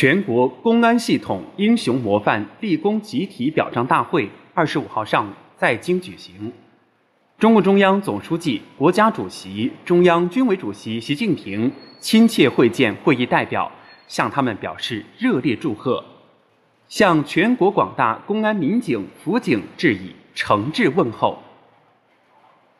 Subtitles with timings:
[0.00, 6.52] 全国公安系统英雄模范立功集体表彰大会二十五号上午在京举行。
[7.36, 13.72] 中共中央总书记、国家主席、中央军委主席习近平亲切会见会议代表，
[14.06, 16.04] 向他们表示热烈祝贺，
[16.86, 21.42] 向全国广大公安民警、辅警致以诚挚问候。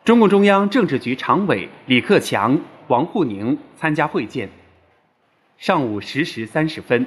[0.05, 2.57] 中共中央政治局常委李克强、
[2.87, 4.49] 王沪宁参加会见。
[5.59, 7.05] 上午十时三十分，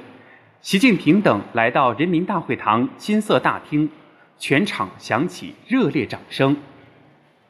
[0.60, 3.88] 习近平等来到人民大会堂金色大厅，
[4.38, 6.54] 全场响起热烈掌声。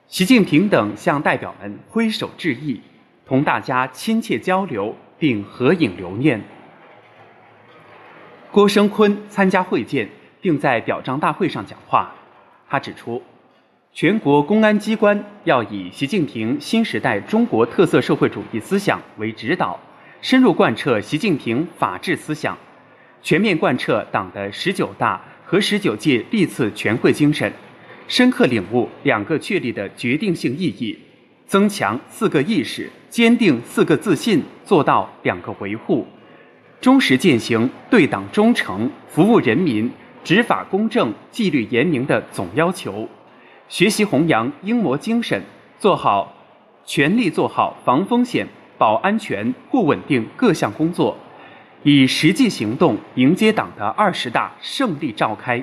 [0.07, 2.81] 习近平等向代表们挥手致意，
[3.27, 6.41] 同大家亲切交流，并合影留念。
[8.53, 10.09] 郭声琨参加会见，
[10.41, 12.15] 并在表彰大会上讲话。
[12.69, 13.21] 他指出，
[13.93, 19.81] 全国公安机关要以习近平新时代中国特色社会主义思想为指导。
[20.23, 22.57] 深入贯彻习近平法治思想，
[23.23, 27.53] 全面贯彻党的十九大和十九届历次全会精神，
[28.07, 30.97] 深刻领悟“两个确立”的决定性意义，
[31.45, 36.07] 增强“四个意识”，坚定“四个自信”，做到“两个维护”，
[36.81, 39.91] 忠实践行对党忠诚、服务人民、
[40.23, 43.09] 执法公正、纪律严明的总要求，
[43.69, 45.43] 学习弘扬英模精神，
[45.81, 46.33] 做好
[46.85, 48.47] 全力做好防风险。
[48.83, 51.17] 保安全、护稳定各项工作，
[51.85, 55.63] 以实际行动迎接党的二十大胜利召开。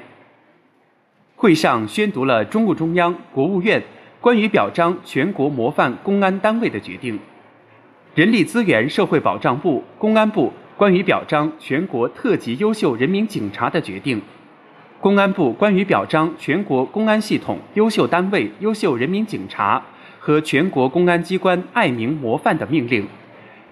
[1.36, 3.84] 会上宣读了中共中央、国务院
[4.22, 7.20] 关于表彰全国模范公安单位的决定，
[8.16, 14.22] 人力资源社会保障部、公安部关于表彰全国特级优秀人民警察的决定，
[15.02, 19.84] 公安部关于表彰全国公安系统优秀单位优秀人民警察。
[20.30, 23.08] 和全国公安机关爱民模范的命令，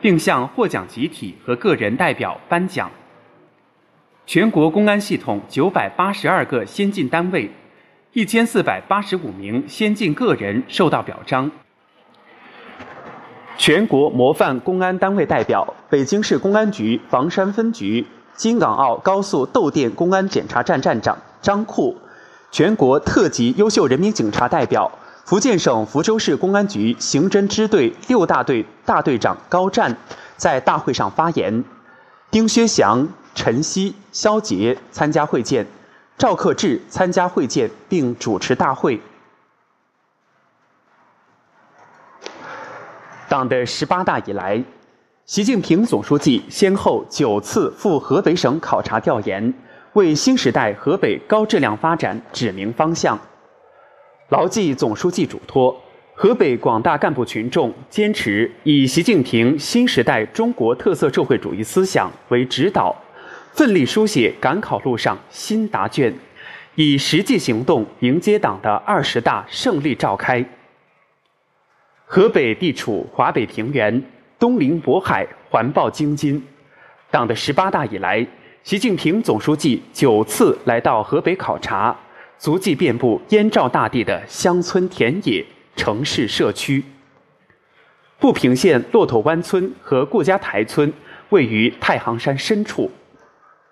[0.01, 2.89] 并向获奖集体和个人代表颁奖。
[4.25, 7.51] 全国公安系统九百八十二个先进单位，
[8.13, 11.51] 一千四百八十五名先进个人受到表彰。
[13.55, 18.03] 全国模范公安单位代表：北京市公安局房山分局
[18.33, 21.95] 京港澳高速窦店公安检查站站长张库；
[22.49, 24.91] 全国特级优秀人民警察代表。
[25.27, 29.93] 福建省福州市公安局刑侦支队六大队大队长高战
[30.37, 31.65] 在大会上发言，
[32.31, 33.05] 丁薛祥、
[33.35, 35.67] 陈曦、肖杰参加会见，
[36.17, 39.01] 赵克志参加会见并主持大会。
[43.27, 44.63] 党的十八大以来，
[45.25, 49.53] 习近平总书记先后九次赴河北省考察调研，
[49.91, 53.19] 为新时代河北高质量发展指明方向。
[54.29, 55.81] 牢记总书记嘱托，
[56.13, 62.93] 河北广大干部群众坚持以习近平新时代中国特色社会主义思想为指导，
[63.53, 66.13] 奋力书写赶考路上新答卷，
[66.75, 70.43] 以实际行动迎接党的二十大胜利召开。
[72.05, 74.03] 河北地处华北平原，
[74.37, 76.45] 东临渤海，环抱京津。
[77.09, 78.27] 党的十八大以来，
[78.61, 81.97] 习近平总书记九次来到河北考察。
[82.39, 85.43] 足迹遍布燕赵大地的乡村田野、
[85.75, 86.83] 城市社区。
[88.19, 90.91] 步平县骆驼湾村和顾家台村
[91.29, 92.89] 位于太行山深处。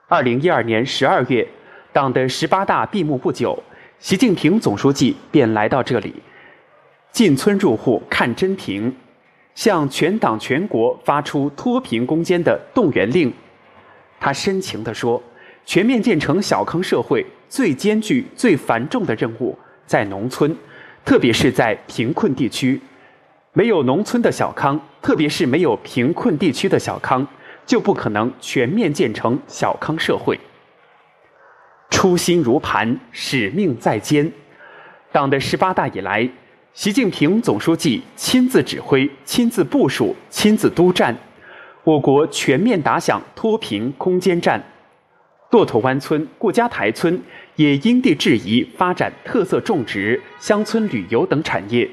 [0.07, 1.47] 二零一二年十二月，
[1.93, 3.57] 党的十八大闭幕不久，
[3.99, 6.13] 习近平总书记便来到这里，
[7.11, 8.95] 进村入户看真平，
[9.53, 13.31] 向全党全国发出脱贫攻坚的动员令。
[14.19, 15.21] 他深情地说
[15.65, 20.53] ：“全面建成小康社会。”最艰巨、最繁重的任务在农村，
[21.05, 22.81] 特别是在贫困地区。
[23.53, 27.25] 没有农村的小康，特别是没有贫困地区的小康，
[27.65, 30.37] 就不可能全面建成小康社会。
[31.89, 34.29] 初心如磐，使命在肩。
[35.13, 36.27] 党的十八大以来，
[36.73, 41.15] 习近平总书记亲自指挥、亲自部署、亲自督战，
[41.85, 44.61] 我国全面打响脱贫攻坚战。
[45.55, 47.17] 骆驼湾村、顾家台村
[47.55, 51.89] 也因地制宜发展特色种植、乡村旅游等产业。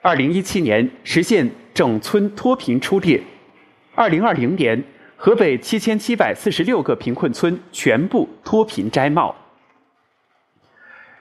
[0.00, 3.20] 二零一七年实现整村脱贫出列，
[3.96, 4.80] 二零二零年
[5.16, 9.34] 河北七千七百四十六个贫困村全部脱贫摘帽。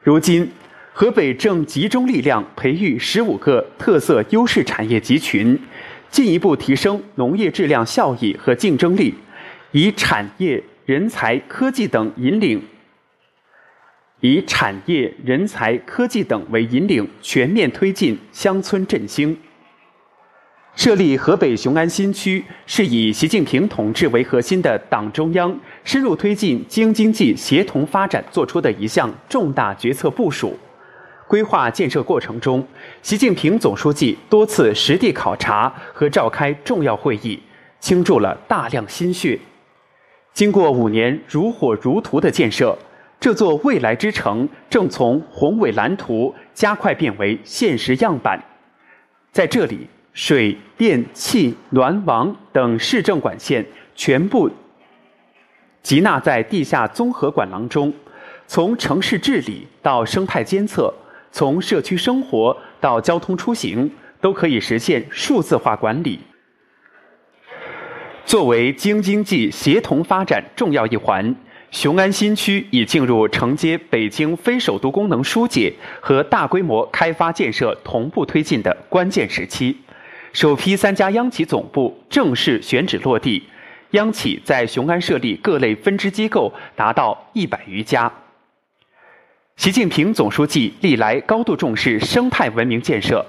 [0.04, 0.51] 如今，
[0.94, 5.60] 河北正集中力量培育十五个特色优势产业集群，
[6.12, 9.16] 进一步提升农业质量效益和竞争力，
[9.72, 10.63] 以产业。
[10.86, 12.64] 人才、科技等引领，
[14.20, 19.36] 以产业、人才、科技等为引领，全面推进乡村振兴。
[20.76, 30.56] 设立河北雄安新区，是以习近平同志为核心的党中央深入推进京津冀协同发展作出的一项重大决策部署。
[31.28, 32.68] 规划建设过程中，
[33.02, 37.42] 习近平总书记多次实地考察和召开重要会议，
[37.80, 39.40] 倾注了大量心血。
[40.36, 42.78] 经过五年如火如荼的建设，
[43.22, 48.40] 这座未来之城正从宏伟蓝图加快变为现实样板。
[49.32, 49.88] 在这里。
[50.16, 53.66] 水电气暖网等市政管线
[53.96, 54.50] 全部
[55.84, 57.92] 集纳在地下综合管廊中，
[58.48, 60.94] 从城市治理到生态监测，
[61.34, 63.92] 从社区生活到交通出行，
[64.22, 66.18] 都可以实现数字化管理。
[68.36, 71.34] 作为京津冀协同发展重要一环，
[71.72, 75.72] 雄安新区已进入承接北京非首都功能疏解
[76.02, 79.78] 和大规模开发建设同步推进的关键时期。
[80.34, 83.42] 首批三家央企总部正式选址落地，
[83.92, 88.12] 央企在雄安设立各类分支机构达到一百余家。
[89.56, 93.26] 习近平总书记历来高度重视生态文明建设。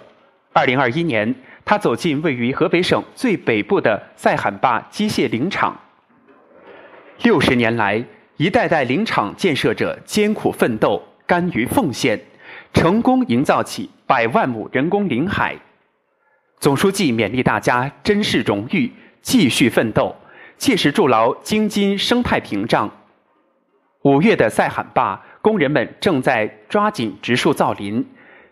[0.53, 1.33] 二零二一年，
[1.67, 5.77] 他走进位于河北省最北部的塞罕坝机械林场。
[7.25, 8.03] 六十年来，
[8.37, 12.21] 一代代林场建设者艰苦奋斗、甘于奉献，
[12.73, 15.57] 成功营造起百万亩人工林海。
[16.61, 20.15] 总书记勉励大家珍视荣誉，继续奋斗，
[20.57, 22.89] 切实筑牢京津生态屏障。
[24.03, 28.07] 五月的塞罕坝，工人们正在抓紧植树造林。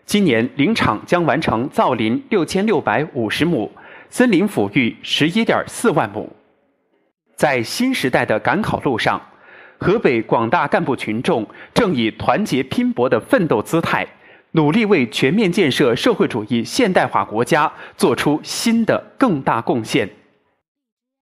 [0.05, 3.71] 今年林场将完成造林六千六百五十亩，
[4.09, 6.31] 森林抚育十一点四万亩。
[7.35, 9.19] 在新时代的赶考路上，
[9.79, 14.07] 河北广大干部群众正以团结拼搏的奋斗姿态。
[14.51, 20.09] 努力为全面建设社会主义现代化国家做出新的更大贡献。